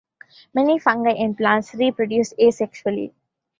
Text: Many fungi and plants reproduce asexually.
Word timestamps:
Many 0.55 0.79
fungi 0.79 1.11
and 1.11 1.37
plants 1.37 1.75
reproduce 1.75 2.33
asexually. 2.33 3.13